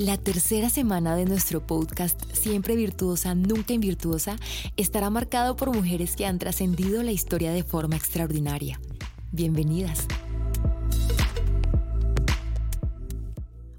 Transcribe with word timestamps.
La 0.00 0.16
tercera 0.16 0.70
semana 0.70 1.14
de 1.14 1.26
nuestro 1.26 1.66
podcast, 1.66 2.22
Siempre 2.32 2.74
Virtuosa, 2.74 3.34
Nunca 3.34 3.74
Invirtuosa, 3.74 4.38
estará 4.78 5.10
marcado 5.10 5.56
por 5.56 5.76
mujeres 5.76 6.16
que 6.16 6.24
han 6.24 6.38
trascendido 6.38 7.02
la 7.02 7.12
historia 7.12 7.52
de 7.52 7.64
forma 7.64 7.96
extraordinaria. 7.96 8.80
Bienvenidas. 9.30 10.06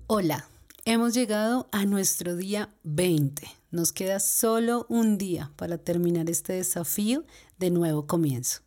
Hola, 0.06 0.48
hemos 0.86 1.16
llegado 1.16 1.68
a 1.72 1.86
nuestro 1.86 2.36
día 2.36 2.70
20. 2.84 3.48
Nos 3.72 3.92
queda 3.92 4.20
solo 4.20 4.86
un 4.90 5.18
día 5.18 5.52
para 5.56 5.80
terminar 5.80 6.30
este 6.30 6.54
desafío 6.54 7.26
de 7.58 7.72
nuevo 7.72 8.06
comienzo. 8.06 8.62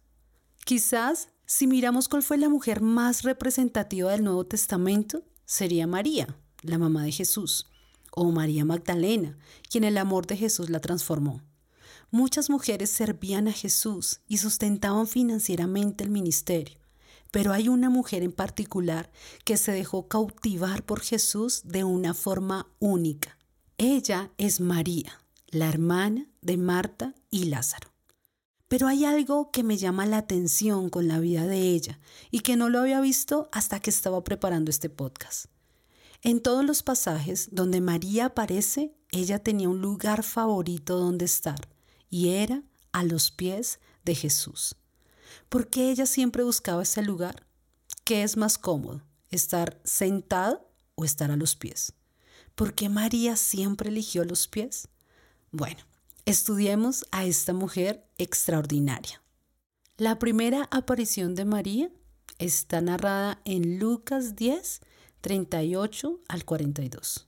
Quizás, 0.64 1.28
si 1.46 1.68
miramos 1.68 2.08
cuál 2.08 2.24
fue 2.24 2.36
la 2.36 2.48
mujer 2.48 2.80
más 2.80 3.22
representativa 3.22 4.10
del 4.10 4.24
Nuevo 4.24 4.44
Testamento, 4.44 5.22
sería 5.44 5.86
María 5.86 6.36
la 6.64 6.78
mamá 6.78 7.04
de 7.04 7.12
Jesús, 7.12 7.66
o 8.10 8.30
María 8.30 8.64
Magdalena, 8.64 9.36
quien 9.68 9.84
el 9.84 9.98
amor 9.98 10.26
de 10.26 10.36
Jesús 10.36 10.70
la 10.70 10.80
transformó. 10.80 11.42
Muchas 12.10 12.48
mujeres 12.48 12.90
servían 12.90 13.48
a 13.48 13.52
Jesús 13.52 14.20
y 14.28 14.38
sustentaban 14.38 15.06
financieramente 15.06 16.04
el 16.04 16.10
ministerio, 16.10 16.78
pero 17.30 17.52
hay 17.52 17.68
una 17.68 17.90
mujer 17.90 18.22
en 18.22 18.32
particular 18.32 19.10
que 19.44 19.56
se 19.56 19.72
dejó 19.72 20.06
cautivar 20.06 20.84
por 20.84 21.00
Jesús 21.00 21.62
de 21.64 21.82
una 21.82 22.14
forma 22.14 22.68
única. 22.78 23.36
Ella 23.78 24.30
es 24.38 24.60
María, 24.60 25.20
la 25.48 25.68
hermana 25.68 26.28
de 26.40 26.56
Marta 26.56 27.14
y 27.30 27.46
Lázaro. 27.46 27.92
Pero 28.68 28.86
hay 28.86 29.04
algo 29.04 29.50
que 29.50 29.64
me 29.64 29.76
llama 29.76 30.06
la 30.06 30.18
atención 30.18 30.90
con 30.90 31.08
la 31.08 31.18
vida 31.18 31.46
de 31.46 31.58
ella 31.58 32.00
y 32.30 32.40
que 32.40 32.56
no 32.56 32.68
lo 32.68 32.78
había 32.80 33.00
visto 33.00 33.48
hasta 33.52 33.80
que 33.80 33.90
estaba 33.90 34.22
preparando 34.22 34.70
este 34.70 34.88
podcast. 34.88 35.46
En 36.24 36.40
todos 36.40 36.64
los 36.64 36.82
pasajes 36.82 37.50
donde 37.52 37.82
María 37.82 38.24
aparece, 38.26 38.94
ella 39.10 39.40
tenía 39.40 39.68
un 39.68 39.82
lugar 39.82 40.22
favorito 40.22 40.96
donde 40.96 41.26
estar, 41.26 41.68
y 42.08 42.30
era 42.30 42.62
a 42.92 43.04
los 43.04 43.30
pies 43.30 43.78
de 44.06 44.14
Jesús. 44.14 44.74
¿Por 45.50 45.68
qué 45.68 45.90
ella 45.90 46.06
siempre 46.06 46.42
buscaba 46.42 46.82
ese 46.82 47.02
lugar? 47.02 47.46
¿Qué 48.04 48.22
es 48.22 48.38
más 48.38 48.56
cómodo, 48.56 49.02
estar 49.28 49.78
sentada 49.84 50.64
o 50.94 51.04
estar 51.04 51.30
a 51.30 51.36
los 51.36 51.56
pies? 51.56 51.92
¿Por 52.54 52.74
qué 52.74 52.88
María 52.88 53.36
siempre 53.36 53.90
eligió 53.90 54.24
los 54.24 54.48
pies? 54.48 54.88
Bueno, 55.50 55.80
estudiemos 56.24 57.04
a 57.10 57.26
esta 57.26 57.52
mujer 57.52 58.08
extraordinaria. 58.16 59.22
La 59.98 60.18
primera 60.18 60.68
aparición 60.70 61.34
de 61.34 61.44
María 61.44 61.90
está 62.38 62.80
narrada 62.80 63.42
en 63.44 63.78
Lucas 63.78 64.36
10, 64.36 64.80
38 65.24 66.20
al 66.28 66.44
42. 66.44 67.26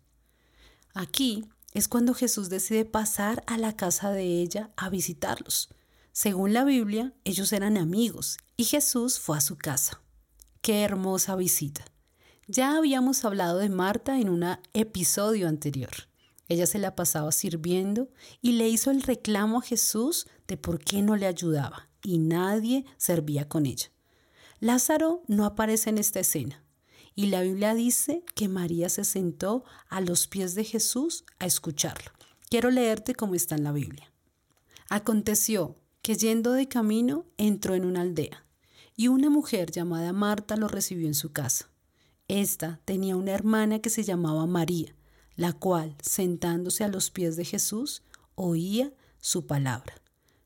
Aquí 0.92 1.48
es 1.72 1.88
cuando 1.88 2.12
Jesús 2.12 2.50
decide 2.50 2.84
pasar 2.84 3.42
a 3.46 3.56
la 3.56 3.74
casa 3.74 4.10
de 4.10 4.42
ella 4.42 4.70
a 4.76 4.90
visitarlos. 4.90 5.70
Según 6.12 6.52
la 6.52 6.64
Biblia, 6.64 7.14
ellos 7.24 7.54
eran 7.54 7.78
amigos 7.78 8.36
y 8.58 8.64
Jesús 8.64 9.18
fue 9.18 9.38
a 9.38 9.40
su 9.40 9.56
casa. 9.56 10.02
Qué 10.60 10.82
hermosa 10.82 11.36
visita. 11.36 11.86
Ya 12.46 12.76
habíamos 12.76 13.24
hablado 13.24 13.60
de 13.60 13.70
Marta 13.70 14.20
en 14.20 14.28
un 14.28 14.44
episodio 14.74 15.48
anterior. 15.48 16.10
Ella 16.48 16.66
se 16.66 16.78
la 16.78 16.96
pasaba 16.96 17.32
sirviendo 17.32 18.10
y 18.42 18.52
le 18.52 18.68
hizo 18.68 18.90
el 18.90 19.00
reclamo 19.00 19.60
a 19.60 19.62
Jesús 19.62 20.26
de 20.46 20.58
por 20.58 20.80
qué 20.80 21.00
no 21.00 21.16
le 21.16 21.26
ayudaba 21.26 21.88
y 22.02 22.18
nadie 22.18 22.84
servía 22.98 23.48
con 23.48 23.64
ella. 23.64 23.90
Lázaro 24.60 25.22
no 25.28 25.46
aparece 25.46 25.88
en 25.88 25.96
esta 25.96 26.20
escena, 26.20 26.62
y 27.16 27.26
la 27.26 27.40
Biblia 27.40 27.74
dice 27.74 28.22
que 28.34 28.46
María 28.46 28.90
se 28.90 29.02
sentó 29.02 29.64
a 29.88 30.02
los 30.02 30.28
pies 30.28 30.54
de 30.54 30.64
Jesús 30.64 31.24
a 31.38 31.46
escucharlo. 31.46 32.12
Quiero 32.50 32.70
leerte 32.70 33.14
cómo 33.14 33.34
está 33.34 33.54
en 33.56 33.64
la 33.64 33.72
Biblia. 33.72 34.12
Aconteció 34.90 35.74
que 36.02 36.14
yendo 36.14 36.52
de 36.52 36.68
camino 36.68 37.24
entró 37.38 37.74
en 37.74 37.86
una 37.86 38.02
aldea 38.02 38.44
y 38.94 39.08
una 39.08 39.30
mujer 39.30 39.72
llamada 39.72 40.12
Marta 40.12 40.56
lo 40.56 40.68
recibió 40.68 41.06
en 41.06 41.14
su 41.14 41.32
casa. 41.32 41.70
Esta 42.28 42.80
tenía 42.84 43.16
una 43.16 43.32
hermana 43.32 43.80
que 43.80 43.90
se 43.90 44.04
llamaba 44.04 44.46
María, 44.46 44.94
la 45.36 45.54
cual, 45.54 45.96
sentándose 46.02 46.84
a 46.84 46.88
los 46.88 47.10
pies 47.10 47.36
de 47.36 47.44
Jesús, 47.44 48.02
oía 48.34 48.92
su 49.20 49.46
palabra. 49.46 49.94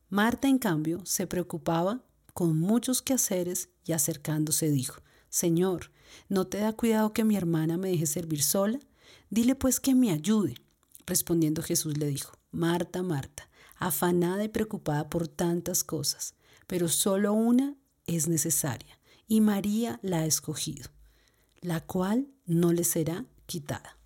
Marta, 0.08 0.48
en 0.48 0.58
cambio, 0.58 1.04
se 1.04 1.26
preocupaba 1.26 2.04
con 2.32 2.58
muchos 2.58 3.02
quehaceres 3.02 3.70
y 3.84 3.92
acercándose 3.92 4.70
dijo, 4.70 5.02
Señor, 5.28 5.90
¿no 6.28 6.46
te 6.46 6.58
da 6.58 6.72
cuidado 6.72 7.12
que 7.12 7.24
mi 7.24 7.36
hermana 7.36 7.76
me 7.76 7.90
deje 7.90 8.06
servir 8.06 8.42
sola? 8.42 8.78
Dile 9.30 9.54
pues 9.54 9.80
que 9.80 9.94
me 9.94 10.10
ayude. 10.10 10.54
Respondiendo 11.06 11.62
Jesús 11.62 11.96
le 11.98 12.06
dijo, 12.06 12.32
Marta, 12.50 13.02
Marta, 13.02 13.48
afanada 13.76 14.44
y 14.44 14.48
preocupada 14.48 15.08
por 15.08 15.28
tantas 15.28 15.84
cosas, 15.84 16.34
pero 16.66 16.88
solo 16.88 17.32
una 17.32 17.76
es 18.06 18.28
necesaria, 18.28 18.98
y 19.26 19.40
María 19.40 19.98
la 20.02 20.20
ha 20.20 20.26
escogido, 20.26 20.90
la 21.60 21.80
cual 21.80 22.28
no 22.46 22.72
le 22.72 22.84
será 22.84 23.24
quitada. 23.46 23.99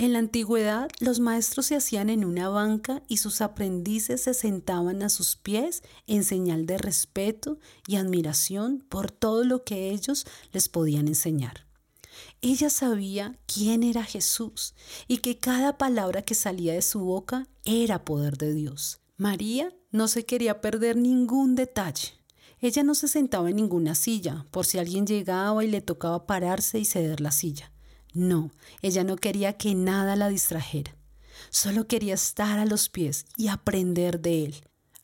En 0.00 0.12
la 0.12 0.20
antigüedad 0.20 0.88
los 1.00 1.18
maestros 1.18 1.66
se 1.66 1.74
hacían 1.74 2.08
en 2.08 2.24
una 2.24 2.48
banca 2.48 3.02
y 3.08 3.16
sus 3.16 3.40
aprendices 3.40 4.22
se 4.22 4.32
sentaban 4.32 5.02
a 5.02 5.08
sus 5.08 5.34
pies 5.34 5.82
en 6.06 6.22
señal 6.22 6.66
de 6.66 6.78
respeto 6.78 7.58
y 7.84 7.96
admiración 7.96 8.86
por 8.88 9.10
todo 9.10 9.42
lo 9.42 9.64
que 9.64 9.90
ellos 9.90 10.24
les 10.52 10.68
podían 10.68 11.08
enseñar. 11.08 11.66
Ella 12.42 12.70
sabía 12.70 13.40
quién 13.52 13.82
era 13.82 14.04
Jesús 14.04 14.76
y 15.08 15.18
que 15.18 15.38
cada 15.38 15.78
palabra 15.78 16.22
que 16.22 16.36
salía 16.36 16.74
de 16.74 16.82
su 16.82 17.00
boca 17.00 17.48
era 17.64 18.04
poder 18.04 18.38
de 18.38 18.54
Dios. 18.54 19.00
María 19.16 19.74
no 19.90 20.06
se 20.06 20.24
quería 20.24 20.60
perder 20.60 20.96
ningún 20.96 21.56
detalle. 21.56 22.12
Ella 22.60 22.84
no 22.84 22.94
se 22.94 23.08
sentaba 23.08 23.50
en 23.50 23.56
ninguna 23.56 23.96
silla 23.96 24.46
por 24.52 24.64
si 24.64 24.78
alguien 24.78 25.08
llegaba 25.08 25.64
y 25.64 25.68
le 25.68 25.80
tocaba 25.80 26.24
pararse 26.24 26.78
y 26.78 26.84
ceder 26.84 27.20
la 27.20 27.32
silla. 27.32 27.72
No, 28.18 28.50
ella 28.82 29.04
no 29.04 29.14
quería 29.14 29.52
que 29.52 29.76
nada 29.76 30.16
la 30.16 30.28
distrajera. 30.28 30.96
Solo 31.50 31.86
quería 31.86 32.14
estar 32.14 32.58
a 32.58 32.66
los 32.66 32.88
pies 32.88 33.26
y 33.36 33.46
aprender 33.46 34.20
de 34.20 34.44
él. 34.44 34.54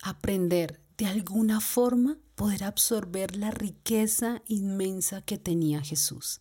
Aprender 0.02 0.80
de 0.98 1.06
alguna 1.06 1.60
forma 1.60 2.18
poder 2.34 2.64
absorber 2.64 3.36
la 3.36 3.52
riqueza 3.52 4.42
inmensa 4.48 5.22
que 5.22 5.38
tenía 5.38 5.80
Jesús. 5.80 6.40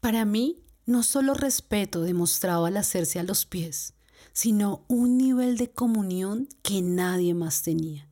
Para 0.00 0.26
mí, 0.26 0.62
no 0.84 1.02
solo 1.02 1.32
respeto 1.32 2.02
demostraba 2.02 2.68
al 2.68 2.76
hacerse 2.76 3.18
a 3.18 3.22
los 3.22 3.46
pies, 3.46 3.94
sino 4.34 4.84
un 4.88 5.16
nivel 5.16 5.56
de 5.56 5.70
comunión 5.70 6.46
que 6.62 6.82
nadie 6.82 7.32
más 7.32 7.62
tenía. 7.62 8.06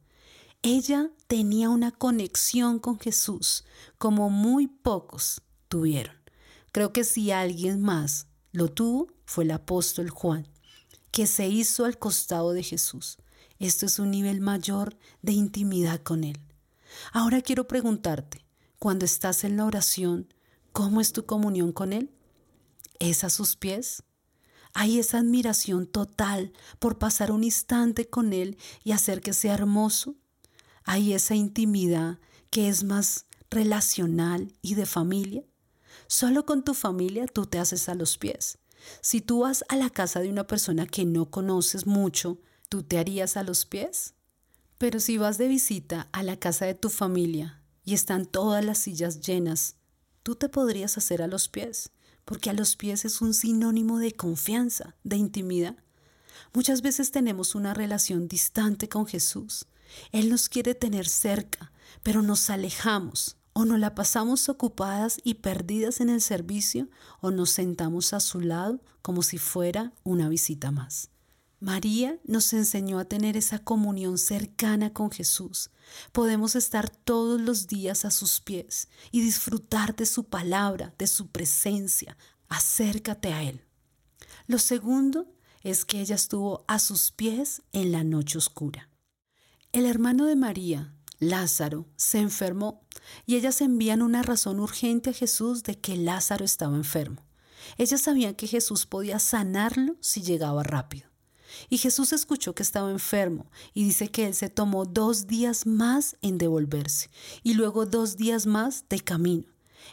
Ella 0.63 1.11
tenía 1.27 1.69
una 1.69 1.91
conexión 1.91 2.79
con 2.79 2.99
Jesús 2.99 3.67
como 3.99 4.31
muy 4.31 4.69
pocos 4.69 5.43
tuvieron. 5.69 6.20
Creo 6.73 6.93
que 6.93 7.05
si 7.05 7.31
alguien 7.31 7.81
más 7.81 8.27
lo 8.53 8.69
tuvo 8.69 9.09
fue 9.25 9.45
el 9.45 9.51
apóstol 9.51 10.11
Juan, 10.11 10.47
que 11.11 11.27
se 11.27 11.49
hizo 11.49 11.85
al 11.85 11.99
costado 11.99 12.53
de 12.53 12.63
Jesús. 12.63 13.19
Esto 13.59 13.87
es 13.87 13.99
un 13.99 14.11
nivel 14.11 14.41
mayor 14.41 14.97
de 15.23 15.33
intimidad 15.33 16.01
con 16.01 16.25
Él. 16.25 16.39
Ahora 17.13 17.43
quiero 17.43 17.67
preguntarte, 17.67 18.45
cuando 18.79 19.05
estás 19.05 19.45
en 19.45 19.57
la 19.57 19.67
oración, 19.67 20.33
¿cómo 20.73 21.01
es 21.01 21.13
tu 21.13 21.27
comunión 21.27 21.73
con 21.73 21.93
Él? 21.93 22.11
¿Es 22.99 23.25
a 23.25 23.31
sus 23.31 23.57
pies? 23.57 24.03
Hay 24.73 24.99
esa 24.99 25.19
admiración 25.19 25.87
total 25.87 26.53
por 26.79 26.99
pasar 26.99 27.33
un 27.33 27.45
instante 27.45 28.09
con 28.09 28.33
Él 28.33 28.57
y 28.85 28.93
hacer 28.93 29.21
que 29.21 29.33
sea 29.33 29.55
hermoso. 29.55 30.15
Hay 30.85 31.13
esa 31.13 31.35
intimidad 31.35 32.19
que 32.51 32.69
es 32.69 32.85
más 32.85 33.27
relacional 33.51 34.53
y 34.63 34.75
de 34.75 34.87
familia. 34.87 35.45
Solo 36.11 36.45
con 36.45 36.65
tu 36.65 36.75
familia 36.75 37.29
tú 37.29 37.47
te 37.47 37.61
haces 37.61 37.89
a 37.89 37.95
los 37.95 38.19
pies. 38.19 38.59
Si 39.01 39.21
tú 39.21 39.43
vas 39.43 39.65
a 39.69 39.77
la 39.77 39.91
casa 39.91 40.19
de 40.19 40.29
una 40.29 40.45
persona 40.45 40.85
que 40.85 41.05
no 41.05 41.31
conoces 41.31 41.87
mucho, 41.87 42.41
¿tú 42.69 42.83
te 42.83 42.99
harías 42.99 43.37
a 43.37 43.45
los 43.45 43.65
pies? 43.65 44.15
Pero 44.77 44.99
si 44.99 45.19
vas 45.19 45.39
de 45.39 45.47
visita 45.47 46.09
a 46.11 46.25
la 46.25 46.37
casa 46.37 46.67
de 46.67 46.75
tu 46.75 46.91
familia 46.91 47.63
y 47.85 47.95
están 47.95 48.27
todas 48.27 48.65
las 48.65 48.79
sillas 48.79 49.21
llenas, 49.21 49.77
tú 50.25 50.35
te 50.35 50.49
podrías 50.49 50.99
hacer 50.99 51.23
a 51.23 51.29
los 51.29 51.49
pies, 51.49 51.93
porque 52.25 52.51
a 52.51 52.55
los 52.55 52.75
pies 52.75 53.05
es 53.05 53.21
un 53.21 53.33
sinónimo 53.33 54.01
de 54.01 54.11
confianza, 54.11 54.97
de 55.05 55.17
intimidad. 55.17 55.77
Muchas 56.53 56.83
veces 56.83 57.13
tenemos 57.13 57.55
una 57.55 57.73
relación 57.73 58.27
distante 58.27 58.89
con 58.89 59.07
Jesús. 59.07 59.67
Él 60.11 60.29
nos 60.29 60.49
quiere 60.49 60.75
tener 60.75 61.07
cerca, 61.07 61.71
pero 62.03 62.21
nos 62.21 62.51
alejamos 62.51 63.37
o 63.61 63.67
nos 63.67 63.79
la 63.79 63.95
pasamos 63.95 64.49
ocupadas 64.49 65.21
y 65.23 65.35
perdidas 65.35 66.01
en 66.01 66.09
el 66.09 66.23
servicio 66.23 66.89
o 67.21 67.31
nos 67.31 67.51
sentamos 67.51 68.15
a 68.15 68.21
su 68.21 68.41
lado 68.41 68.81
como 69.03 69.23
si 69.23 69.37
fuera 69.37 69.93
una 70.03 70.31
visita 70.31 70.71
más. 70.71 71.11
María 71.59 72.19
nos 72.25 72.55
enseñó 72.55 72.99
a 72.99 73.05
tener 73.05 73.37
esa 73.37 73.59
comunión 73.59 74.17
cercana 74.17 74.95
con 74.95 75.11
Jesús. 75.11 75.69
Podemos 76.13 76.57
estar 76.57 76.89
todos 76.89 77.39
los 77.39 77.67
días 77.67 78.07
a 78.07 78.11
sus 78.11 78.41
pies 78.41 78.89
y 79.11 79.21
disfrutar 79.21 79.95
de 79.95 80.07
su 80.07 80.25
palabra, 80.25 80.95
de 80.97 81.07
su 81.07 81.27
presencia. 81.27 82.17
Acércate 82.49 83.35
a 83.35 83.43
Él. 83.43 83.67
Lo 84.47 84.59
segundo 84.59 85.35
es 85.63 85.85
que 85.85 86.01
ella 86.01 86.15
estuvo 86.15 86.65
a 86.67 86.79
sus 86.79 87.11
pies 87.11 87.61
en 87.73 87.93
la 87.93 88.05
noche 88.05 88.39
oscura. 88.39 88.89
El 89.73 89.85
hermano 89.85 90.25
de 90.25 90.37
María, 90.37 90.95
Lázaro, 91.21 91.87
se 91.97 92.19
enfermó 92.19 92.83
y 93.27 93.37
ellas 93.37 93.61
envían 93.61 94.03
una 94.03 94.23
razón 94.23 94.59
urgente 94.59 95.11
a 95.11 95.13
Jesús 95.13 95.63
de 95.63 95.79
que 95.79 95.97
Lázaro 95.97 96.45
estaba 96.45 96.77
enfermo. 96.77 97.23
Ellas 97.77 98.01
sabían 98.01 98.35
que 98.35 98.47
Jesús 98.47 98.87
podía 98.87 99.19
sanarlo 99.19 99.97
si 100.01 100.23
llegaba 100.23 100.63
rápido. 100.63 101.09
Y 101.69 101.79
Jesús 101.79 102.13
escuchó 102.13 102.55
que 102.55 102.63
estaba 102.63 102.91
enfermo 102.91 103.51
y 103.75 103.85
dice 103.85 104.09
que 104.09 104.27
él 104.27 104.35
se 104.35 104.49
tomó 104.49 104.87
dos 104.87 105.27
días 105.27 105.67
más 105.67 106.17
en 106.23 106.39
devolverse 106.39 107.11
y 107.43 107.55
luego 107.55 107.87
dos 107.87 108.17
días 108.17 108.47
más 108.47 108.85
de 108.89 109.01
camino. 109.01 109.45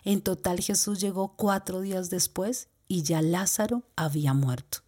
En 0.03 0.21
total 0.21 0.59
Jesús 0.61 0.99
llegó 0.99 1.35
cuatro 1.35 1.81
días 1.81 2.09
después 2.09 2.69
y 2.87 3.03
ya 3.03 3.21
Lázaro 3.21 3.83
había 3.95 4.33
muerto. 4.33 4.79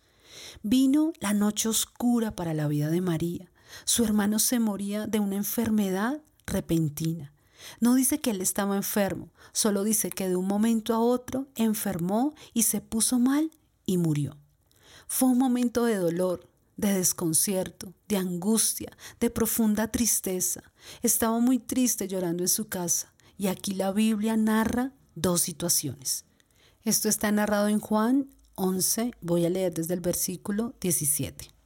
Vino 0.63 1.11
la 1.19 1.33
noche 1.33 1.67
oscura 1.69 2.35
para 2.35 2.53
la 2.53 2.67
vida 2.67 2.89
de 2.89 3.01
María. 3.01 3.51
Su 3.85 4.03
hermano 4.03 4.39
se 4.39 4.59
moría 4.59 5.07
de 5.07 5.19
una 5.19 5.35
enfermedad 5.35 6.21
repentina. 6.49 7.33
No 7.79 7.95
dice 7.95 8.19
que 8.19 8.31
él 8.31 8.41
estaba 8.41 8.75
enfermo, 8.75 9.29
solo 9.51 9.83
dice 9.83 10.09
que 10.09 10.29
de 10.29 10.35
un 10.35 10.47
momento 10.47 10.93
a 10.93 10.99
otro 10.99 11.47
enfermó 11.55 12.33
y 12.53 12.63
se 12.63 12.81
puso 12.81 13.19
mal 13.19 13.51
y 13.85 13.97
murió. 13.97 14.37
Fue 15.07 15.29
un 15.29 15.37
momento 15.37 15.85
de 15.85 15.95
dolor, 15.95 16.47
de 16.77 16.93
desconcierto, 16.93 17.93
de 18.07 18.17
angustia, 18.17 18.95
de 19.19 19.29
profunda 19.29 19.89
tristeza. 19.89 20.63
Estaba 21.01 21.39
muy 21.39 21.59
triste 21.59 22.07
llorando 22.07 22.43
en 22.43 22.49
su 22.49 22.69
casa 22.69 23.13
y 23.37 23.47
aquí 23.47 23.73
la 23.73 23.91
Biblia 23.91 24.37
narra 24.37 24.93
dos 25.15 25.41
situaciones. 25.41 26.25
Esto 26.83 27.09
está 27.09 27.31
narrado 27.31 27.67
en 27.67 27.79
Juan 27.79 28.29
11, 28.55 29.11
voy 29.21 29.45
a 29.45 29.49
leer 29.49 29.73
desde 29.73 29.93
el 29.93 30.01
versículo 30.01 30.73
17. 30.81 31.58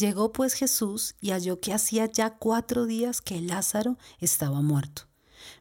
Llegó 0.00 0.32
pues 0.32 0.54
Jesús 0.54 1.14
y 1.20 1.32
halló 1.32 1.60
que 1.60 1.74
hacía 1.74 2.06
ya 2.06 2.38
cuatro 2.38 2.86
días 2.86 3.20
que 3.20 3.38
Lázaro 3.42 3.98
estaba 4.18 4.62
muerto. 4.62 5.02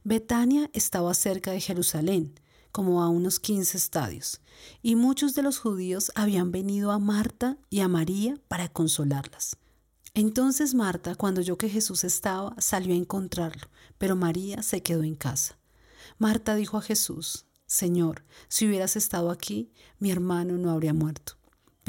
Betania 0.05 0.69
estaba 0.71 1.13
cerca 1.13 1.51
de 1.51 1.59
Jerusalén, 1.59 2.39
como 2.71 3.03
a 3.03 3.09
unos 3.09 3.41
15 3.41 3.75
estadios, 3.75 4.39
y 4.81 4.95
muchos 4.95 5.35
de 5.35 5.43
los 5.43 5.59
judíos 5.59 6.13
habían 6.15 6.53
venido 6.53 6.91
a 6.91 6.99
Marta 6.99 7.57
y 7.69 7.81
a 7.81 7.89
María 7.89 8.39
para 8.47 8.69
consolarlas. 8.69 9.57
Entonces 10.13 10.73
Marta, 10.73 11.15
cuando 11.15 11.41
oyó 11.41 11.57
que 11.57 11.67
Jesús 11.67 12.05
estaba, 12.05 12.55
salió 12.59 12.93
a 12.93 12.97
encontrarlo, 12.97 13.67
pero 13.97 14.15
María 14.15 14.63
se 14.63 14.81
quedó 14.81 15.03
en 15.03 15.15
casa. 15.15 15.59
Marta 16.17 16.55
dijo 16.55 16.77
a 16.77 16.81
Jesús, 16.81 17.45
Señor, 17.65 18.23
si 18.47 18.67
hubieras 18.67 18.95
estado 18.95 19.31
aquí, 19.31 19.73
mi 19.99 20.11
hermano 20.11 20.57
no 20.57 20.71
habría 20.71 20.93
muerto. 20.93 21.38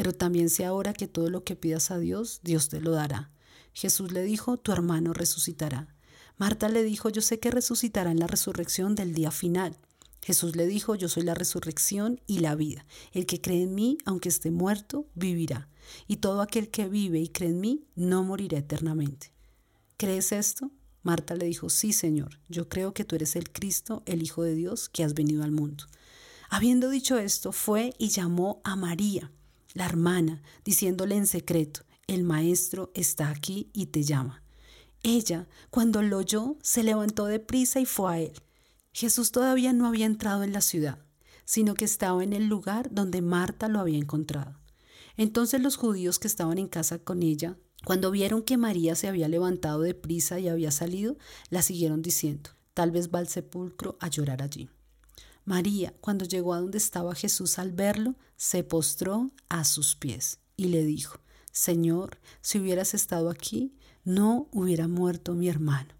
Pero 0.01 0.15
también 0.15 0.49
sé 0.49 0.65
ahora 0.65 0.95
que 0.95 1.09
todo 1.09 1.29
lo 1.29 1.45
que 1.45 1.57
pidas 1.57 1.91
a 1.91 1.99
Dios, 1.99 2.41
Dios 2.43 2.71
te 2.71 2.81
lo 2.81 2.93
dará. 2.93 3.31
Jesús 3.75 4.13
le 4.13 4.23
dijo, 4.23 4.57
tu 4.57 4.73
hermano 4.73 5.13
resucitará. 5.13 5.95
Marta 6.39 6.71
le 6.71 6.83
dijo, 6.83 7.11
yo 7.11 7.21
sé 7.21 7.39
que 7.39 7.51
resucitará 7.51 8.11
en 8.11 8.19
la 8.19 8.27
resurrección 8.27 8.95
del 8.95 9.13
día 9.13 9.31
final. 9.31 9.77
Jesús 10.23 10.57
le 10.57 10.67
dijo, 10.67 10.95
yo 10.95 11.11
soy 11.11 11.25
la 11.25 11.35
resurrección 11.35 12.19
y 12.27 12.39
la 12.39 12.55
vida. 12.55 12.87
El 13.13 13.27
que 13.27 13.43
cree 13.43 13.65
en 13.65 13.75
mí, 13.75 13.99
aunque 14.07 14.31
esté 14.31 14.51
muerto, 14.51 15.07
vivirá. 15.15 15.69
Y 16.09 16.17
todo 16.17 16.41
aquel 16.41 16.71
que 16.71 16.89
vive 16.89 17.21
y 17.21 17.29
cree 17.29 17.51
en 17.51 17.61
mí, 17.61 17.85
no 17.95 18.25
morirá 18.25 18.57
eternamente. 18.57 19.35
¿Crees 19.99 20.33
esto? 20.33 20.71
Marta 21.03 21.35
le 21.35 21.45
dijo, 21.45 21.69
sí, 21.69 21.93
Señor, 21.93 22.41
yo 22.49 22.71
creo 22.71 22.95
que 22.95 23.05
tú 23.05 23.17
eres 23.17 23.37
el 23.37 23.53
Cristo, 23.53 24.03
el 24.07 24.23
Hijo 24.23 24.45
de 24.45 24.55
Dios, 24.55 24.89
que 24.89 25.05
has 25.05 25.13
venido 25.13 25.45
al 25.45 25.53
mundo. 25.53 25.85
Habiendo 26.49 26.89
dicho 26.89 27.19
esto, 27.19 27.53
fue 27.53 27.93
y 27.99 28.09
llamó 28.09 28.63
a 28.65 28.77
María, 28.77 29.31
la 29.75 29.87
hermana, 29.87 30.43
diciéndole 30.65 31.17
en 31.17 31.27
secreto, 31.27 31.83
el 32.07 32.25
Maestro 32.25 32.91
está 32.95 33.31
aquí 33.31 33.71
y 33.73 33.87
te 33.87 34.03
llama. 34.03 34.43
Ella, 35.03 35.49
cuando 35.71 36.03
lo 36.03 36.19
oyó, 36.19 36.57
se 36.63 36.83
levantó 36.83 37.27
de 37.27 37.39
prisa 37.39 37.81
y 37.81 37.87
fue 37.87 38.13
a 38.13 38.19
él. 38.19 38.33
Jesús 38.93 39.31
todavía 39.31 39.73
no 39.73 39.87
había 39.87 40.07
entrado 40.07 40.43
en 40.43 40.53
la 40.53 40.61
ciudad, 40.61 40.99
sino 41.45 41.75
que 41.75 41.85
estaba 41.85 42.23
en 42.25 42.33
el 42.33 42.49
lugar 42.49 42.89
donde 42.93 43.23
Marta 43.23 43.69
lo 43.69 43.79
había 43.79 43.99
encontrado. 43.99 44.59
Entonces 45.17 45.61
los 45.61 45.77
judíos 45.77 46.19
que 46.19 46.29
estaban 46.29 46.59
en 46.59 46.69
casa 46.69 46.99
con 46.99 47.23
ella, 47.23 47.57
cuando 47.85 48.11
vieron 48.11 48.43
que 48.43 48.57
María 48.57 48.95
se 48.95 49.09
había 49.09 49.29
levantado 49.29 49.81
de 49.81 49.95
prisa 49.95 50.39
y 50.39 50.49
había 50.49 50.71
salido, 50.71 51.17
la 51.49 51.63
siguieron 51.63 52.03
diciendo, 52.03 52.51
tal 52.75 52.91
vez 52.91 53.11
va 53.11 53.21
al 53.21 53.29
sepulcro 53.29 53.97
a 54.01 54.09
llorar 54.09 54.43
allí. 54.43 54.69
María, 55.51 55.93
cuando 56.01 56.27
llegó 56.27 56.55
a 56.55 56.61
donde 56.61 56.79
estaba 56.79 57.13
Jesús 57.13 57.59
al 57.59 57.73
verlo, 57.73 58.15
se 58.37 58.63
postró 58.63 59.33
a 59.49 59.65
sus 59.65 59.97
pies 59.97 60.39
y 60.57 60.67
le 60.67 60.85
dijo, 60.85 61.19
Señor, 61.51 62.21
si 62.41 62.61
hubieras 62.61 62.95
estado 62.95 63.29
aquí, 63.31 63.75
no 64.05 64.47
hubiera 64.53 64.87
muerto 64.87 65.35
mi 65.35 65.49
hermano. 65.49 65.93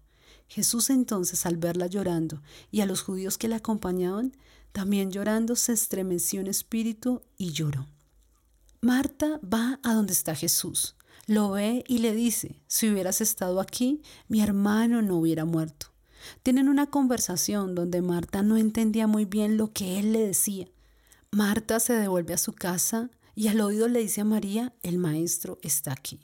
Jesús 0.47 0.89
entonces, 0.89 1.45
al 1.45 1.57
verla 1.57 1.87
llorando 1.87 2.41
y 2.71 2.79
a 2.79 2.85
los 2.85 3.01
judíos 3.01 3.37
que 3.37 3.49
la 3.49 3.57
acompañaban, 3.57 4.37
también 4.71 5.11
llorando, 5.11 5.57
se 5.57 5.73
estremeció 5.73 6.39
en 6.39 6.47
espíritu 6.47 7.21
y 7.35 7.51
lloró. 7.51 7.89
Marta 8.79 9.41
va 9.43 9.81
a 9.83 9.93
donde 9.93 10.13
está 10.13 10.33
Jesús, 10.33 10.95
lo 11.27 11.51
ve 11.51 11.83
y 11.89 11.97
le 11.97 12.15
dice, 12.15 12.61
si 12.67 12.89
hubieras 12.89 13.19
estado 13.19 13.59
aquí, 13.59 14.01
mi 14.29 14.39
hermano 14.39 15.01
no 15.01 15.17
hubiera 15.17 15.43
muerto. 15.43 15.90
Tienen 16.43 16.69
una 16.69 16.87
conversación 16.87 17.75
donde 17.75 18.01
Marta 18.01 18.41
no 18.43 18.57
entendía 18.57 19.07
muy 19.07 19.25
bien 19.25 19.57
lo 19.57 19.71
que 19.71 19.99
él 19.99 20.13
le 20.13 20.25
decía. 20.27 20.67
Marta 21.31 21.79
se 21.79 21.93
devuelve 21.93 22.33
a 22.33 22.37
su 22.37 22.53
casa 22.53 23.09
y 23.35 23.47
al 23.47 23.61
oído 23.61 23.87
le 23.87 23.99
dice 23.99 24.21
a 24.21 24.25
María, 24.25 24.73
el 24.83 24.97
maestro 24.97 25.59
está 25.61 25.93
aquí. 25.93 26.19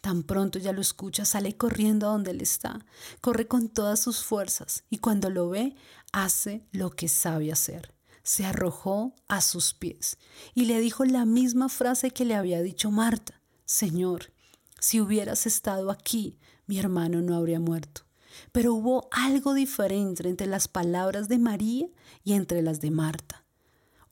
Tan 0.00 0.22
pronto 0.22 0.58
ya 0.58 0.72
lo 0.72 0.80
escucha, 0.80 1.24
sale 1.24 1.56
corriendo 1.56 2.06
a 2.06 2.12
donde 2.12 2.30
él 2.30 2.40
está, 2.40 2.86
corre 3.20 3.48
con 3.48 3.68
todas 3.68 4.00
sus 4.00 4.24
fuerzas 4.24 4.84
y 4.88 4.98
cuando 4.98 5.30
lo 5.30 5.48
ve, 5.48 5.74
hace 6.12 6.64
lo 6.72 6.90
que 6.90 7.08
sabe 7.08 7.52
hacer. 7.52 7.92
Se 8.22 8.44
arrojó 8.44 9.14
a 9.28 9.40
sus 9.40 9.74
pies 9.74 10.16
y 10.54 10.64
le 10.64 10.80
dijo 10.80 11.04
la 11.04 11.24
misma 11.24 11.68
frase 11.68 12.12
que 12.12 12.24
le 12.24 12.34
había 12.34 12.62
dicho 12.62 12.90
Marta, 12.90 13.42
Señor, 13.64 14.32
si 14.78 15.00
hubieras 15.00 15.46
estado 15.46 15.90
aquí, 15.90 16.38
mi 16.66 16.78
hermano 16.78 17.20
no 17.20 17.36
habría 17.36 17.60
muerto. 17.60 18.05
Pero 18.52 18.74
hubo 18.74 19.08
algo 19.10 19.54
diferente 19.54 20.28
entre 20.28 20.46
las 20.46 20.68
palabras 20.68 21.28
de 21.28 21.38
María 21.38 21.88
y 22.24 22.32
entre 22.32 22.62
las 22.62 22.80
de 22.80 22.90
Marta. 22.90 23.44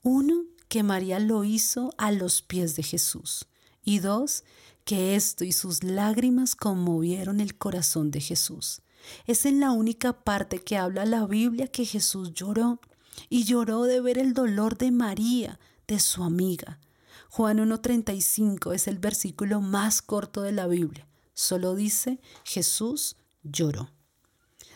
Uno, 0.01 0.43
que 0.67 0.83
María 0.83 1.19
lo 1.19 1.43
hizo 1.43 1.91
a 1.97 2.11
los 2.11 2.41
pies 2.41 2.75
de 2.75 2.83
Jesús. 2.83 3.47
Y 3.83 3.99
dos, 3.99 4.43
que 4.83 5.15
esto 5.15 5.43
y 5.43 5.51
sus 5.51 5.83
lágrimas 5.83 6.55
conmovieron 6.55 7.39
el 7.39 7.57
corazón 7.57 8.11
de 8.11 8.21
Jesús. 8.21 8.81
Es 9.25 9.45
en 9.45 9.59
la 9.59 9.71
única 9.71 10.23
parte 10.23 10.59
que 10.59 10.77
habla 10.77 11.05
la 11.05 11.25
Biblia 11.25 11.67
que 11.67 11.85
Jesús 11.85 12.33
lloró, 12.33 12.79
y 13.29 13.43
lloró 13.45 13.83
de 13.83 14.01
ver 14.01 14.17
el 14.17 14.33
dolor 14.33 14.77
de 14.77 14.91
María, 14.91 15.59
de 15.87 15.99
su 15.99 16.23
amiga. 16.23 16.79
Juan 17.29 17.57
1.35 17.57 18.73
es 18.73 18.87
el 18.87 18.99
versículo 18.99 19.61
más 19.61 20.01
corto 20.01 20.41
de 20.41 20.51
la 20.51 20.67
Biblia. 20.67 21.07
Solo 21.33 21.75
dice, 21.75 22.19
Jesús 22.43 23.17
lloró. 23.43 23.89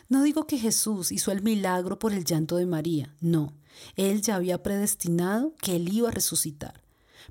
No 0.10 0.24
digo 0.24 0.48
que 0.48 0.58
Jesús 0.58 1.12
hizo 1.12 1.32
el 1.32 1.44
milagro 1.44 2.00
por 2.00 2.14
el 2.14 2.26
llanto 2.26 2.58
de 2.58 2.66
María, 2.66 3.16
no. 3.22 3.54
Él 3.96 4.24
ya 4.24 4.36
había 4.36 4.64
predestinado 4.64 5.54
que 5.62 5.76
él 5.76 5.88
iba 5.94 6.10
a 6.10 6.12
resucitar. 6.12 6.82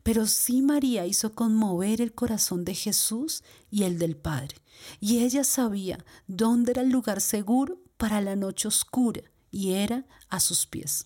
Pero 0.04 0.28
sí 0.28 0.62
María 0.62 1.04
hizo 1.04 1.32
conmover 1.32 2.00
el 2.00 2.14
corazón 2.14 2.64
de 2.64 2.76
Jesús 2.76 3.42
y 3.68 3.82
el 3.82 3.98
del 3.98 4.16
Padre. 4.16 4.56
Y 5.00 5.24
ella 5.24 5.42
sabía 5.42 6.04
dónde 6.28 6.70
era 6.70 6.82
el 6.82 6.90
lugar 6.90 7.20
seguro 7.20 7.80
para 7.96 8.20
la 8.20 8.36
noche 8.36 8.68
oscura, 8.68 9.22
y 9.50 9.72
era 9.72 10.06
a 10.28 10.38
sus 10.38 10.64
pies. 10.64 11.04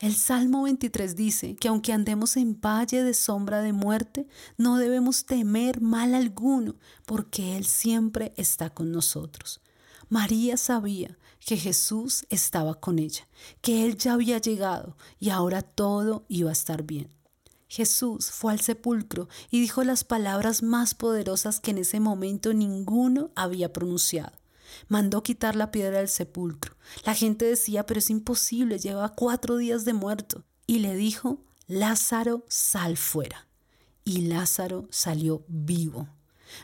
El 0.00 0.14
Salmo 0.14 0.64
23 0.64 1.16
dice 1.16 1.56
que 1.56 1.68
aunque 1.68 1.94
andemos 1.94 2.36
en 2.36 2.60
valle 2.60 3.02
de 3.02 3.14
sombra 3.14 3.62
de 3.62 3.72
muerte, 3.72 4.28
no 4.58 4.76
debemos 4.76 5.24
temer 5.24 5.80
mal 5.80 6.14
alguno, 6.14 6.76
porque 7.06 7.56
Él 7.56 7.64
siempre 7.64 8.34
está 8.36 8.68
con 8.68 8.92
nosotros. 8.92 9.62
María 10.08 10.56
sabía 10.56 11.18
que 11.44 11.56
Jesús 11.56 12.26
estaba 12.30 12.74
con 12.74 12.98
ella, 12.98 13.28
que 13.60 13.84
Él 13.84 13.96
ya 13.96 14.14
había 14.14 14.38
llegado 14.38 14.96
y 15.18 15.30
ahora 15.30 15.62
todo 15.62 16.24
iba 16.28 16.50
a 16.50 16.52
estar 16.52 16.82
bien. 16.82 17.10
Jesús 17.68 18.30
fue 18.30 18.52
al 18.52 18.60
sepulcro 18.60 19.28
y 19.50 19.60
dijo 19.60 19.84
las 19.84 20.02
palabras 20.02 20.62
más 20.62 20.94
poderosas 20.94 21.60
que 21.60 21.72
en 21.72 21.78
ese 21.78 22.00
momento 22.00 22.54
ninguno 22.54 23.30
había 23.36 23.72
pronunciado. 23.72 24.32
Mandó 24.88 25.22
quitar 25.22 25.56
la 25.56 25.70
piedra 25.70 25.98
del 25.98 26.08
sepulcro. 26.08 26.76
La 27.04 27.14
gente 27.14 27.44
decía, 27.44 27.84
pero 27.84 27.98
es 27.98 28.10
imposible, 28.10 28.78
lleva 28.78 29.14
cuatro 29.14 29.56
días 29.56 29.84
de 29.84 29.92
muerto. 29.92 30.44
Y 30.66 30.78
le 30.78 30.94
dijo, 30.94 31.42
Lázaro, 31.66 32.44
sal 32.48 32.96
fuera. 32.96 33.46
Y 34.04 34.22
Lázaro 34.22 34.88
salió 34.90 35.44
vivo. 35.48 36.08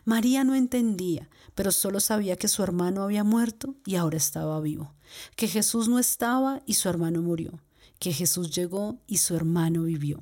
María 0.05 0.45
no 0.45 0.55
entendía, 0.55 1.29
pero 1.55 1.73
solo 1.73 2.01
sabía 2.01 2.37
que 2.37 2.49
su 2.49 2.63
hermano 2.63 3.03
había 3.03 3.25
muerto 3.25 3.75
y 3.87 3.97
ahora 3.97 4.17
estaba 4.17 4.61
vivo, 4.61 4.95
que 5.37 5.49
Jesús 5.49 5.89
no 5.89 5.99
estaba 5.99 6.63
y 6.67 6.75
su 6.75 6.89
hermano 6.89 7.23
murió, 7.23 7.61
que 7.99 8.13
Jesús 8.13 8.51
llegó 8.51 8.99
y 9.07 9.19
su 9.19 9.35
hermano 9.35 9.85
vivió. 9.85 10.21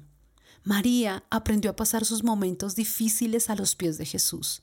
María 0.64 1.24
aprendió 1.30 1.72
a 1.72 1.76
pasar 1.76 2.04
sus 2.04 2.22
momentos 2.22 2.76
difíciles 2.76 3.50
a 3.50 3.56
los 3.56 3.74
pies 3.74 3.98
de 3.98 4.06
Jesús. 4.06 4.62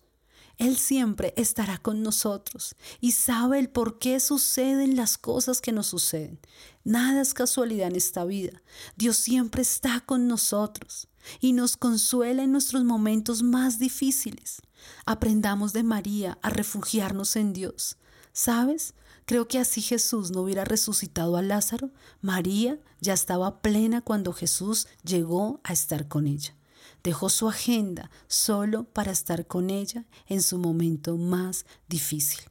Él 0.58 0.78
siempre 0.78 1.34
estará 1.38 1.78
con 1.78 2.04
nosotros 2.04 2.76
y 3.00 3.14
sabe 3.14 3.60
el 3.60 3.70
por 3.70 3.98
qué 3.98 4.20
suceden 4.20 4.98
las 4.98 5.18
cosas 5.18 5.62
que 5.62 5.72
nos 5.72 5.88
suceden. 5.88 6.40
Nada 6.84 7.22
es 7.22 7.34
casualidad 7.34 7.88
en 7.88 7.96
esta 7.96 8.26
vida. 8.26 8.62
Dios 8.98 9.16
siempre 9.16 9.62
está 9.62 10.02
con 10.02 10.28
nosotros 10.28 11.08
y 11.40 11.54
nos 11.54 11.78
consuela 11.78 12.44
en 12.44 12.52
nuestros 12.52 12.84
momentos 12.84 13.44
más 13.44 13.80
difíciles. 13.80 14.62
Aprendamos 15.06 15.74
de 15.74 15.84
María 15.84 16.38
a 16.42 16.50
refugiarnos 16.50 17.36
en 17.36 17.54
Dios. 17.54 17.98
¿Sabes? 18.34 18.94
Creo 19.26 19.48
que 19.48 19.60
así 19.60 19.82
Jesús 19.82 20.32
no 20.32 20.42
hubiera 20.42 20.66
resucitado 20.66 21.38
a 21.38 21.42
Lázaro. 21.42 21.92
María 22.22 22.80
ya 23.00 23.14
estaba 23.14 23.62
plena 23.62 24.02
cuando 24.02 24.34
Jesús 24.34 24.88
llegó 25.04 25.62
a 25.64 25.74
estar 25.74 26.08
con 26.08 26.28
ella. 26.28 26.56
Dejó 27.04 27.30
su 27.30 27.48
agenda 27.48 28.10
solo 28.28 28.86
para 28.86 29.12
estar 29.12 29.48
con 29.48 29.70
ella 29.70 30.06
en 30.28 30.42
su 30.42 30.58
momento 30.58 31.18
más 31.18 31.66
difícil. 31.88 32.42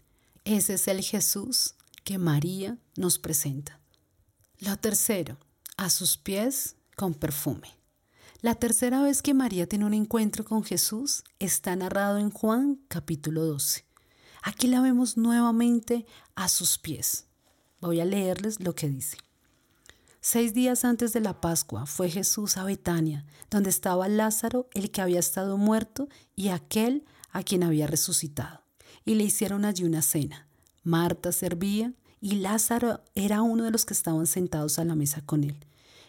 Ese 0.44 0.74
es 0.74 0.88
el 0.88 1.02
Jesús 1.02 1.74
que 2.04 2.18
María 2.18 2.78
nos 2.96 3.18
presenta. 3.18 3.80
Lo 4.60 4.76
tercero, 4.78 5.38
a 5.76 5.90
sus 5.90 6.16
pies 6.16 6.76
con 6.96 7.14
perfume. 7.14 7.77
La 8.40 8.54
tercera 8.54 9.02
vez 9.02 9.20
que 9.20 9.34
María 9.34 9.68
tiene 9.68 9.84
un 9.84 9.94
encuentro 9.94 10.44
con 10.44 10.62
Jesús 10.62 11.24
está 11.40 11.74
narrado 11.74 12.18
en 12.18 12.30
Juan 12.30 12.78
capítulo 12.86 13.44
12. 13.44 13.84
Aquí 14.44 14.68
la 14.68 14.80
vemos 14.80 15.16
nuevamente 15.16 16.06
a 16.36 16.48
sus 16.48 16.78
pies. 16.78 17.26
Voy 17.80 17.98
a 17.98 18.04
leerles 18.04 18.60
lo 18.60 18.76
que 18.76 18.88
dice. 18.88 19.16
Seis 20.20 20.54
días 20.54 20.84
antes 20.84 21.12
de 21.12 21.18
la 21.18 21.40
Pascua 21.40 21.84
fue 21.86 22.10
Jesús 22.10 22.56
a 22.56 22.62
Betania, 22.62 23.24
donde 23.50 23.70
estaba 23.70 24.06
Lázaro, 24.06 24.68
el 24.72 24.92
que 24.92 25.00
había 25.00 25.18
estado 25.18 25.56
muerto, 25.56 26.08
y 26.36 26.50
aquel 26.50 27.04
a 27.32 27.42
quien 27.42 27.64
había 27.64 27.88
resucitado. 27.88 28.62
Y 29.04 29.16
le 29.16 29.24
hicieron 29.24 29.64
allí 29.64 29.82
una 29.82 30.02
cena. 30.02 30.46
Marta 30.84 31.32
servía 31.32 31.92
y 32.20 32.36
Lázaro 32.36 33.02
era 33.16 33.42
uno 33.42 33.64
de 33.64 33.72
los 33.72 33.84
que 33.84 33.94
estaban 33.94 34.28
sentados 34.28 34.78
a 34.78 34.84
la 34.84 34.94
mesa 34.94 35.22
con 35.26 35.42
él. 35.42 35.56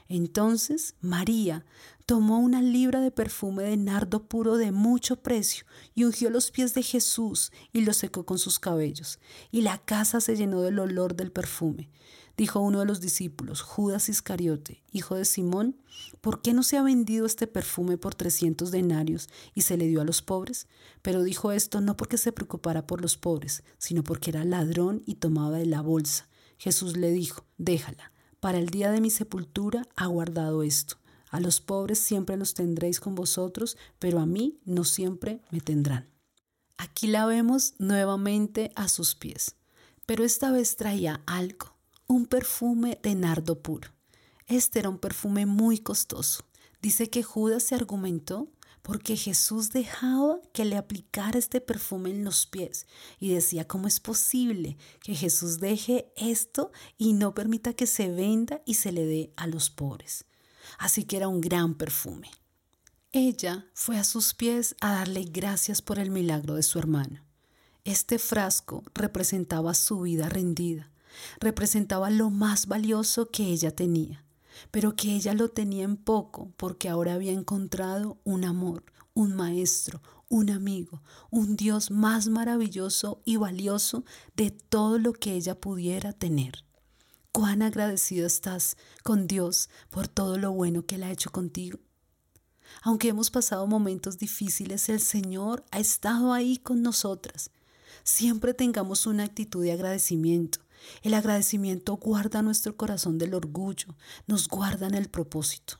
Entonces 0.09 0.95
María 1.01 1.65
tomó 2.09 2.39
una 2.39 2.63
libra 2.63 3.01
de 3.01 3.11
perfume 3.11 3.61
de 3.61 3.77
nardo 3.77 4.27
puro 4.27 4.57
de 4.57 4.71
mucho 4.71 5.17
precio 5.17 5.67
y 5.93 6.05
ungió 6.05 6.31
los 6.31 6.49
pies 6.49 6.73
de 6.73 6.81
Jesús 6.81 7.51
y 7.71 7.81
los 7.81 7.97
secó 7.97 8.25
con 8.25 8.39
sus 8.39 8.57
cabellos. 8.57 9.19
Y 9.51 9.61
la 9.61 9.77
casa 9.77 10.19
se 10.19 10.35
llenó 10.35 10.61
del 10.61 10.79
olor 10.79 11.15
del 11.15 11.31
perfume. 11.31 11.91
Dijo 12.35 12.61
uno 12.61 12.79
de 12.79 12.87
los 12.87 12.99
discípulos, 12.99 13.61
Judas 13.61 14.09
Iscariote, 14.09 14.81
hijo 14.91 15.13
de 15.13 15.23
Simón, 15.23 15.77
¿por 16.19 16.41
qué 16.41 16.51
no 16.51 16.63
se 16.63 16.77
ha 16.77 16.81
vendido 16.81 17.27
este 17.27 17.45
perfume 17.45 17.99
por 17.99 18.15
trescientos 18.15 18.71
denarios 18.71 19.29
y 19.53 19.61
se 19.61 19.77
le 19.77 19.85
dio 19.85 20.01
a 20.01 20.05
los 20.05 20.23
pobres? 20.23 20.67
Pero 21.03 21.21
dijo 21.21 21.51
esto 21.51 21.79
no 21.79 21.95
porque 21.95 22.17
se 22.17 22.31
preocupara 22.31 22.87
por 22.87 23.01
los 23.01 23.17
pobres, 23.17 23.63
sino 23.77 24.01
porque 24.03 24.31
era 24.31 24.43
ladrón 24.45 25.03
y 25.05 25.13
tomaba 25.13 25.59
de 25.59 25.67
la 25.67 25.81
bolsa. 25.81 26.27
Jesús 26.57 26.97
le 26.97 27.11
dijo, 27.11 27.45
déjala, 27.59 28.11
para 28.39 28.57
el 28.57 28.69
día 28.71 28.89
de 28.89 28.99
mi 28.99 29.11
sepultura 29.11 29.85
ha 29.95 30.07
guardado 30.07 30.63
esto. 30.63 30.98
A 31.29 31.39
los 31.39 31.61
pobres 31.61 31.99
siempre 31.99 32.37
los 32.37 32.53
tendréis 32.53 32.99
con 32.99 33.15
vosotros, 33.15 33.77
pero 33.99 34.19
a 34.19 34.25
mí 34.25 34.59
no 34.65 34.83
siempre 34.83 35.41
me 35.51 35.61
tendrán. 35.61 36.09
Aquí 36.77 37.07
la 37.07 37.25
vemos 37.25 37.73
nuevamente 37.77 38.71
a 38.75 38.87
sus 38.87 39.15
pies, 39.15 39.55
pero 40.05 40.23
esta 40.23 40.51
vez 40.51 40.75
traía 40.75 41.21
algo 41.25 41.79
un 42.09 42.25
perfume 42.25 42.99
de 43.03 43.13
nardo 43.13 43.61
puro. 43.61 43.89
Este 44.47 44.79
era 44.79 44.89
un 44.89 44.97
perfume 44.97 45.45
muy 45.45 45.77
costoso. 45.77 46.43
Dice 46.81 47.11
que 47.11 47.21
Judas 47.21 47.61
se 47.63 47.75
argumentó 47.75 48.51
porque 48.81 49.15
Jesús 49.15 49.69
dejaba 49.69 50.39
que 50.51 50.65
le 50.65 50.75
aplicara 50.75 51.37
este 51.37 51.61
perfume 51.61 52.09
en 52.09 52.23
los 52.23 52.47
pies 52.47 52.87
y 53.19 53.31
decía, 53.31 53.67
¿cómo 53.67 53.87
es 53.87 53.99
posible 53.99 54.77
que 55.03 55.13
Jesús 55.13 55.59
deje 55.59 56.11
esto 56.15 56.71
y 56.97 57.13
no 57.13 57.35
permita 57.35 57.73
que 57.73 57.85
se 57.85 58.09
venda 58.09 58.63
y 58.65 58.73
se 58.73 58.91
le 58.91 59.05
dé 59.05 59.31
a 59.37 59.45
los 59.45 59.69
pobres? 59.69 60.25
Así 60.77 61.03
que 61.03 61.17
era 61.17 61.27
un 61.27 61.41
gran 61.41 61.75
perfume. 61.75 62.29
Ella 63.11 63.65
fue 63.73 63.97
a 63.97 64.03
sus 64.03 64.35
pies 64.35 64.75
a 64.81 64.91
darle 64.91 65.23
gracias 65.23 65.81
por 65.81 65.97
el 65.97 66.11
milagro 66.11 66.55
de 66.55 66.63
su 66.63 66.77
hermano. 66.77 67.23
Este 67.83 68.19
frasco 68.19 68.83
representaba 68.93 69.73
su 69.73 70.01
vida 70.01 70.29
rendida, 70.29 70.91
representaba 71.39 72.11
lo 72.11 72.29
más 72.29 72.67
valioso 72.67 73.31
que 73.31 73.45
ella 73.47 73.75
tenía, 73.75 74.25
pero 74.69 74.95
que 74.95 75.15
ella 75.15 75.33
lo 75.33 75.49
tenía 75.49 75.85
en 75.85 75.97
poco 75.97 76.51
porque 76.55 76.87
ahora 76.87 77.15
había 77.15 77.31
encontrado 77.31 78.19
un 78.25 78.45
amor, 78.45 78.83
un 79.15 79.33
maestro, 79.35 80.03
un 80.27 80.51
amigo, 80.51 81.01
un 81.31 81.55
Dios 81.55 81.89
más 81.89 82.27
maravilloso 82.27 83.21
y 83.25 83.37
valioso 83.37 84.05
de 84.35 84.51
todo 84.51 84.99
lo 84.99 85.13
que 85.13 85.33
ella 85.33 85.59
pudiera 85.59 86.13
tener. 86.13 86.63
¿Cuán 87.31 87.61
agradecido 87.61 88.25
estás 88.25 88.75
con 89.03 89.27
Dios 89.27 89.69
por 89.91 90.07
todo 90.07 90.37
lo 90.37 90.51
bueno 90.51 90.85
que 90.85 90.95
Él 90.95 91.03
ha 91.03 91.11
hecho 91.11 91.31
contigo? 91.31 91.79
Aunque 92.81 93.09
hemos 93.09 93.29
pasado 93.29 93.67
momentos 93.67 94.17
difíciles, 94.17 94.89
el 94.89 94.99
Señor 94.99 95.63
ha 95.71 95.79
estado 95.79 96.33
ahí 96.33 96.57
con 96.57 96.81
nosotras. 96.81 97.51
Siempre 98.03 98.53
tengamos 98.55 99.05
una 99.05 99.25
actitud 99.25 99.63
de 99.63 99.71
agradecimiento, 99.71 100.59
el 101.03 101.13
agradecimiento 101.13 101.97
guarda 101.97 102.41
nuestro 102.41 102.75
corazón 102.75 103.17
del 103.17 103.33
orgullo, 103.33 103.95
nos 104.25 104.47
guarda 104.47 104.87
en 104.87 104.95
el 104.95 105.09
propósito. 105.09 105.79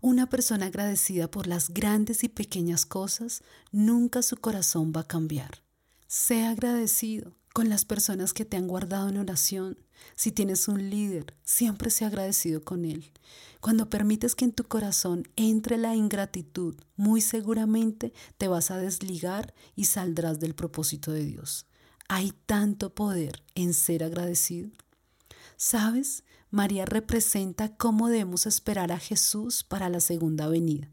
Una 0.00 0.28
persona 0.28 0.66
agradecida 0.66 1.28
por 1.28 1.48
las 1.48 1.70
grandes 1.70 2.22
y 2.22 2.28
pequeñas 2.28 2.86
cosas, 2.86 3.42
nunca 3.72 4.22
su 4.22 4.36
corazón 4.36 4.92
va 4.94 5.00
a 5.00 5.08
cambiar. 5.08 5.62
Sea 6.06 6.50
agradecido 6.50 7.37
con 7.52 7.68
las 7.68 7.84
personas 7.84 8.32
que 8.32 8.44
te 8.44 8.56
han 8.56 8.68
guardado 8.68 9.08
en 9.08 9.18
oración. 9.18 9.78
Si 10.14 10.32
tienes 10.32 10.68
un 10.68 10.90
líder, 10.90 11.34
siempre 11.42 11.90
sea 11.90 12.08
agradecido 12.08 12.64
con 12.64 12.84
él. 12.84 13.12
Cuando 13.60 13.90
permites 13.90 14.34
que 14.34 14.44
en 14.44 14.52
tu 14.52 14.64
corazón 14.64 15.28
entre 15.36 15.76
la 15.76 15.96
ingratitud, 15.96 16.76
muy 16.96 17.20
seguramente 17.20 18.12
te 18.36 18.48
vas 18.48 18.70
a 18.70 18.78
desligar 18.78 19.54
y 19.74 19.86
saldrás 19.86 20.38
del 20.38 20.54
propósito 20.54 21.10
de 21.12 21.24
Dios. 21.24 21.66
Hay 22.08 22.32
tanto 22.46 22.94
poder 22.94 23.42
en 23.54 23.74
ser 23.74 24.04
agradecido. 24.04 24.70
¿Sabes? 25.56 26.24
María 26.50 26.86
representa 26.86 27.76
cómo 27.76 28.08
debemos 28.08 28.46
esperar 28.46 28.92
a 28.92 28.98
Jesús 28.98 29.64
para 29.64 29.88
la 29.90 30.00
segunda 30.00 30.48
venida, 30.48 30.90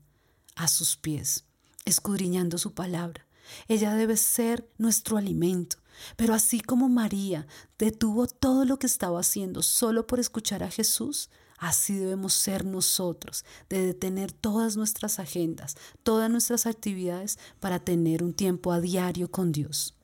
a 0.55 0.67
sus 0.67 0.97
pies, 0.97 1.45
escudriñando 1.85 2.57
su 2.57 2.73
palabra. 2.73 3.25
Ella 3.67 3.93
debe 3.93 4.17
ser 4.17 4.69
nuestro 4.77 5.17
alimento, 5.17 5.77
pero 6.15 6.33
así 6.33 6.59
como 6.59 6.89
María 6.89 7.47
detuvo 7.77 8.27
todo 8.27 8.65
lo 8.65 8.77
que 8.77 8.87
estaba 8.87 9.19
haciendo 9.19 9.61
solo 9.61 10.07
por 10.07 10.19
escuchar 10.19 10.63
a 10.63 10.71
Jesús, 10.71 11.29
así 11.57 11.95
debemos 11.95 12.33
ser 12.33 12.65
nosotros, 12.65 13.45
de 13.69 13.85
detener 13.85 14.31
todas 14.31 14.77
nuestras 14.77 15.19
agendas, 15.19 15.75
todas 16.03 16.29
nuestras 16.29 16.65
actividades 16.65 17.39
para 17.59 17.79
tener 17.79 18.23
un 18.23 18.33
tiempo 18.33 18.71
a 18.71 18.81
diario 18.81 19.31
con 19.31 19.51
Dios. 19.51 19.95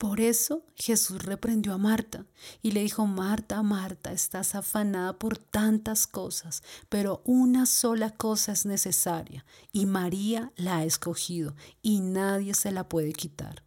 Por 0.00 0.18
eso 0.18 0.64
Jesús 0.76 1.22
reprendió 1.24 1.74
a 1.74 1.78
Marta 1.78 2.24
y 2.62 2.70
le 2.70 2.80
dijo, 2.80 3.06
Marta, 3.06 3.62
Marta, 3.62 4.12
estás 4.12 4.54
afanada 4.54 5.18
por 5.18 5.36
tantas 5.36 6.06
cosas, 6.06 6.62
pero 6.88 7.20
una 7.26 7.66
sola 7.66 8.08
cosa 8.08 8.52
es 8.52 8.64
necesaria 8.64 9.44
y 9.72 9.84
María 9.84 10.52
la 10.56 10.78
ha 10.78 10.84
escogido 10.84 11.54
y 11.82 12.00
nadie 12.00 12.54
se 12.54 12.72
la 12.72 12.88
puede 12.88 13.12
quitar. 13.12 13.62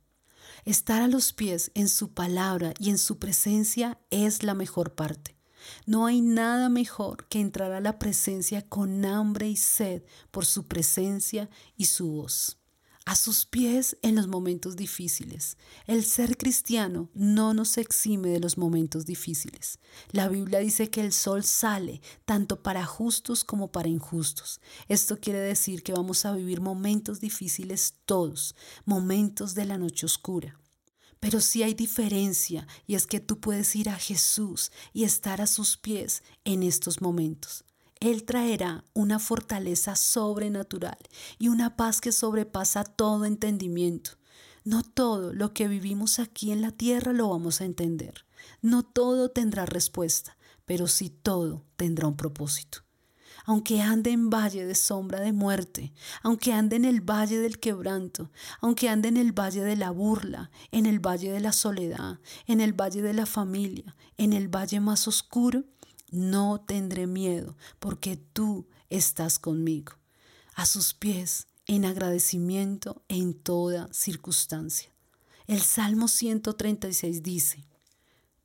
Estar 0.66 1.02
a 1.02 1.08
los 1.08 1.34
pies 1.34 1.72
en 1.74 1.90
su 1.90 2.14
palabra 2.14 2.74
y 2.80 2.90
en 2.90 2.98
su 2.98 3.20
presencia 3.20 4.00
es 4.10 4.44
la 4.44 4.54
mejor 4.54 4.96
parte. 4.96 5.36
No 5.86 6.06
hay 6.06 6.22
nada 6.22 6.70
mejor 6.70 7.26
que 7.28 7.40
entrar 7.40 7.72
a 7.72 7.82
la 7.82 8.00
presencia 8.00 8.62
con 8.62 9.06
hambre 9.06 9.50
y 9.50 9.58
sed 9.58 10.04
por 10.32 10.46
su 10.46 10.68
presencia 10.68 11.50
y 11.76 11.86
su 11.86 12.12
voz 12.12 12.63
a 13.06 13.16
sus 13.16 13.46
pies 13.46 13.98
en 14.02 14.16
los 14.16 14.28
momentos 14.28 14.76
difíciles. 14.76 15.58
El 15.88 16.06
ser 16.06 16.38
cristiano 16.38 17.10
no 17.14 17.54
nos 17.54 17.78
exime 17.78 18.30
de 18.30 18.40
los 18.40 18.58
momentos 18.58 19.06
difíciles. 19.06 19.80
La 20.12 20.30
Biblia 20.30 20.60
dice 20.60 20.90
que 20.90 21.02
el 21.02 21.12
sol 21.12 21.44
sale 21.44 22.02
tanto 22.26 22.64
para 22.64 22.86
justos 22.86 23.44
como 23.44 23.72
para 23.72 23.90
injustos. 23.90 24.62
Esto 24.88 25.20
quiere 25.20 25.40
decir 25.40 25.84
que 25.84 25.94
vamos 25.94 26.26
a 26.26 26.34
vivir 26.34 26.62
momentos 26.62 27.20
difíciles 27.20 27.96
todos, 28.06 28.56
momentos 28.86 29.54
de 29.56 29.66
la 29.66 29.78
noche 29.78 30.06
oscura. 30.06 30.60
Pero 31.20 31.40
sí 31.40 31.64
hay 31.64 31.74
diferencia 31.74 32.68
y 32.86 32.96
es 32.96 33.08
que 33.08 33.20
tú 33.20 33.40
puedes 33.40 33.76
ir 33.76 33.90
a 33.90 33.98
Jesús 33.98 34.72
y 34.92 35.04
estar 35.06 35.42
a 35.42 35.48
sus 35.48 35.78
pies 35.78 36.24
en 36.44 36.64
estos 36.64 37.02
momentos. 37.02 37.64
Él 38.04 38.26
traerá 38.26 38.84
una 38.94 39.18
fortaleza 39.18 39.96
sobrenatural 39.96 40.98
y 41.40 41.48
una 41.48 41.78
paz 41.78 42.02
que 42.02 42.12
sobrepasa 42.12 42.84
todo 42.84 43.24
entendimiento. 43.24 44.12
No 44.66 44.84
todo 44.84 45.32
lo 45.32 45.54
que 45.54 45.70
vivimos 45.70 46.20
aquí 46.20 46.52
en 46.52 46.62
la 46.62 46.72
tierra 46.72 47.14
lo 47.14 47.30
vamos 47.30 47.62
a 47.62 47.66
entender. 47.66 48.26
No 48.62 48.84
todo 48.84 49.30
tendrá 49.30 49.66
respuesta, 49.66 50.36
pero 50.66 50.88
sí 50.88 51.10
todo 51.10 51.64
tendrá 51.78 52.08
un 52.08 52.18
propósito. 52.18 52.80
aunque 53.46 53.82
ande 53.82 54.12
en 54.12 54.30
valle 54.30 54.66
de 54.66 54.76
sombra 54.76 55.20
de 55.20 55.34
muerte, 55.34 55.94
aunque 56.22 56.54
ande 56.54 56.76
en 56.78 56.86
el 56.86 57.02
valle 57.02 57.40
del 57.40 57.60
quebranto, 57.60 58.32
aunque 58.62 58.90
ande 58.90 59.10
en 59.10 59.18
el 59.18 59.32
valle 59.32 59.64
de 59.64 59.76
la 59.76 59.92
burla, 59.92 60.50
en 60.72 60.86
el 60.86 61.00
valle 61.00 61.32
de 61.32 61.40
la 61.40 61.52
soledad, 61.52 62.20
en 62.48 62.62
el 62.62 62.74
valle 62.74 63.02
de 63.02 63.14
la 63.14 63.26
familia, 63.26 63.96
en 64.18 64.34
el 64.34 64.48
valle 64.48 64.80
más 64.80 65.08
oscuro, 65.08 65.64
no 66.14 66.62
tendré 66.62 67.08
miedo, 67.08 67.58
porque 67.80 68.18
tú 68.18 68.68
estás 68.90 69.40
conmigo. 69.40 69.94
A 70.54 70.66
sus 70.66 70.94
pies, 70.94 71.48
en 71.66 71.86
agradecimiento 71.86 73.04
en 73.08 73.34
toda 73.34 73.92
circunstancia. 73.92 74.90
El 75.48 75.62
Salmo 75.62 76.08
136 76.08 77.24
dice, 77.24 77.66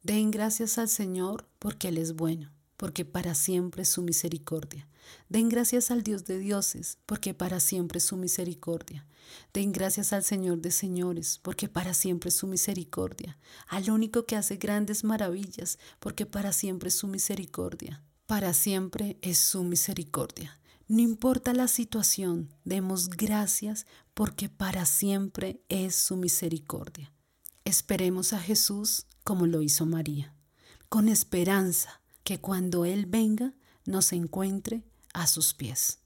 Den 0.02 0.30
gracias 0.30 0.78
al 0.78 0.88
Señor 0.88 1.48
porque 1.58 1.88
Él 1.88 1.98
es 1.98 2.14
bueno, 2.14 2.50
porque 2.78 3.04
para 3.04 3.34
siempre 3.34 3.82
es 3.82 3.90
su 3.90 4.02
misericordia. 4.02 4.88
Den 5.28 5.48
gracias 5.48 5.90
al 5.90 6.02
Dios 6.02 6.24
de 6.24 6.38
dioses, 6.38 6.98
porque 7.06 7.34
para 7.34 7.60
siempre 7.60 7.98
es 7.98 8.04
su 8.04 8.16
misericordia. 8.16 9.04
Den 9.52 9.72
gracias 9.72 10.12
al 10.12 10.22
Señor 10.22 10.60
de 10.60 10.70
señores, 10.70 11.40
porque 11.42 11.68
para 11.68 11.92
siempre 11.92 12.28
es 12.28 12.36
su 12.36 12.46
misericordia. 12.46 13.36
Al 13.66 13.90
único 13.90 14.24
que 14.26 14.36
hace 14.36 14.56
grandes 14.56 15.04
maravillas, 15.04 15.78
porque 15.98 16.24
para 16.24 16.52
siempre 16.52 16.88
es 16.88 16.94
su 16.94 17.08
misericordia. 17.08 18.02
Para 18.26 18.54
siempre 18.54 19.18
es 19.22 19.38
su 19.38 19.64
misericordia. 19.64 20.60
No 20.86 21.02
importa 21.02 21.52
la 21.52 21.66
situación, 21.68 22.48
demos 22.64 23.10
gracias 23.10 23.86
porque 24.14 24.48
para 24.48 24.86
siempre 24.86 25.60
es 25.68 25.96
su 25.96 26.16
misericordia. 26.16 27.12
Esperemos 27.64 28.32
a 28.32 28.38
Jesús 28.38 29.06
como 29.24 29.46
lo 29.46 29.62
hizo 29.62 29.84
María, 29.84 30.32
con 30.88 31.08
esperanza 31.08 31.97
que 32.28 32.38
cuando 32.38 32.84
Él 32.84 33.06
venga 33.06 33.54
nos 33.86 34.12
encuentre 34.12 34.84
a 35.14 35.26
sus 35.26 35.54
pies. 35.54 36.00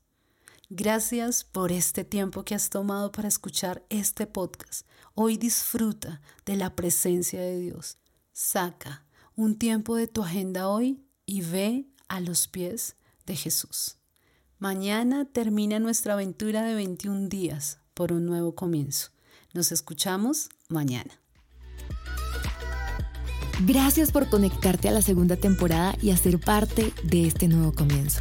Gracias 0.70 1.42
por 1.42 1.72
este 1.72 2.04
tiempo 2.04 2.44
que 2.44 2.54
has 2.54 2.70
tomado 2.70 3.10
para 3.10 3.26
escuchar 3.26 3.84
este 3.90 4.28
podcast. 4.28 4.86
Hoy 5.16 5.36
disfruta 5.36 6.20
de 6.46 6.54
la 6.54 6.76
presencia 6.76 7.40
de 7.40 7.58
Dios. 7.58 7.98
Saca 8.32 9.04
un 9.34 9.58
tiempo 9.58 9.96
de 9.96 10.06
tu 10.06 10.22
agenda 10.22 10.68
hoy 10.68 11.04
y 11.26 11.40
ve 11.40 11.88
a 12.06 12.20
los 12.20 12.46
pies 12.46 12.94
de 13.26 13.34
Jesús. 13.34 13.96
Mañana 14.60 15.24
termina 15.24 15.80
nuestra 15.80 16.12
aventura 16.12 16.62
de 16.62 16.76
21 16.76 17.30
días 17.30 17.80
por 17.94 18.12
un 18.12 18.26
nuevo 18.26 18.54
comienzo. 18.54 19.10
Nos 19.54 19.72
escuchamos 19.72 20.50
mañana. 20.68 21.21
Gracias 23.64 24.10
por 24.10 24.28
conectarte 24.28 24.88
a 24.88 24.92
la 24.92 25.02
segunda 25.02 25.36
temporada 25.36 25.94
y 26.02 26.10
hacer 26.10 26.40
parte 26.40 26.92
de 27.04 27.28
este 27.28 27.46
nuevo 27.46 27.72
comienzo. 27.72 28.20